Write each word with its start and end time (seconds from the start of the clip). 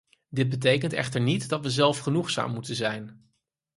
Dit 0.29 0.49
betekent 0.49 0.93
echter 0.93 1.21
niet 1.21 1.49
dat 1.49 1.61
we 1.61 1.69
zelfgenoegzaam 1.69 2.53
moeten 2.53 2.75
zijn. 2.75 3.31